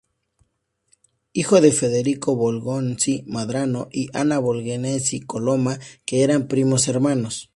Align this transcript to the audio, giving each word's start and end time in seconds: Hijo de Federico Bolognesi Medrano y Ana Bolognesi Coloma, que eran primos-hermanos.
Hijo 1.31 1.61
de 1.61 1.71
Federico 1.71 2.35
Bolognesi 2.35 3.23
Medrano 3.27 3.87
y 3.91 4.09
Ana 4.17 4.39
Bolognesi 4.39 5.19
Coloma, 5.19 5.77
que 6.07 6.23
eran 6.23 6.47
primos-hermanos. 6.47 7.49